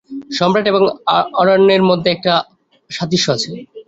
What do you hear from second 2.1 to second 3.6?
একটা সাদৃশ্য আছে।